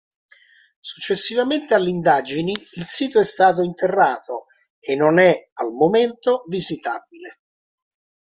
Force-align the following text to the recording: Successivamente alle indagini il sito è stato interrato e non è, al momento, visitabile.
Successivamente 0.79 1.75
alle 1.75 1.91
indagini 1.91 2.51
il 2.53 2.87
sito 2.87 3.19
è 3.19 3.23
stato 3.23 3.61
interrato 3.61 4.45
e 4.79 4.95
non 4.95 5.19
è, 5.19 5.49
al 5.53 5.71
momento, 5.73 6.43
visitabile. 6.47 7.39